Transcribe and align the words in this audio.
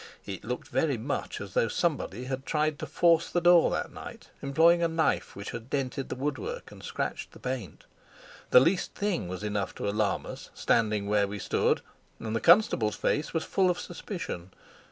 It 0.25 0.43
looked 0.43 0.67
very 0.69 0.97
much 0.97 1.39
as 1.39 1.53
though 1.53 1.67
somebody 1.67 2.23
had 2.23 2.43
tried 2.43 2.79
to 2.79 2.87
force 2.87 3.29
the 3.29 3.39
door 3.39 3.69
that 3.69 3.93
night, 3.93 4.29
employing 4.41 4.81
a 4.81 4.87
knife 4.87 5.35
which 5.35 5.51
had 5.51 5.69
dented 5.69 6.09
the 6.09 6.15
woodwork 6.15 6.71
and 6.71 6.81
scratched 6.81 7.33
the 7.33 7.39
paint. 7.39 7.83
The 8.49 8.59
least 8.61 8.95
thing 8.95 9.27
was 9.27 9.43
enough 9.43 9.75
to 9.75 9.87
alarm 9.87 10.25
us, 10.25 10.49
standing 10.55 11.05
where 11.05 11.27
we 11.27 11.37
stood, 11.37 11.81
and 12.19 12.35
the 12.35 12.41
constable's 12.41 12.95
face 12.95 13.31
was 13.31 13.43
full 13.43 13.69
of 13.69 13.79
suspicion. 13.79 14.49